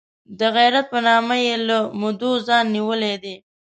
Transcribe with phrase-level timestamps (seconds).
[0.39, 3.35] د غیرت په نامه یې له مودو ځان نیولی دی.